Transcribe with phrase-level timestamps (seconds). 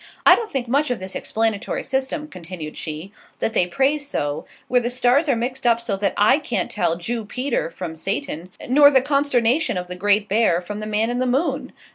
[0.25, 4.81] "I don't think much of this explanatory system," continued she, "that they praise so, where
[4.81, 8.89] the stars are mixed up so that I can't tell Jew Peter from Satan, nor
[8.89, 11.71] the consternation of the Great Bear from the man in the moon.